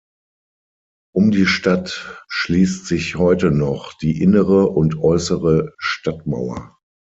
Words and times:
Um 1.13 1.29
die 1.29 1.45
Stadt 1.45 2.23
schließt 2.27 2.87
sich 2.87 3.17
heute 3.17 3.51
noch 3.51 3.93
die 3.93 4.19
innere 4.23 4.69
und 4.69 4.97
äußere 4.97 5.75
Stadtmauer. 5.77 6.75